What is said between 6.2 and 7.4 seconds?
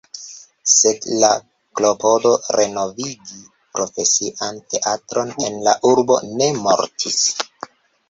ne mortis.